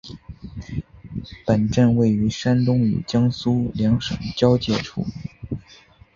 [1.45, 5.05] 本镇位于山东与江苏两省交界处。